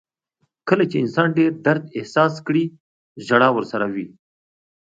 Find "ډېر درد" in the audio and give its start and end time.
1.39-1.83